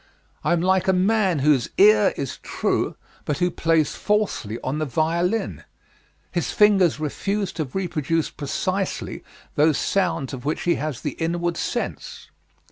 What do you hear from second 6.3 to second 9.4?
his fingers refuse to reproduce precisely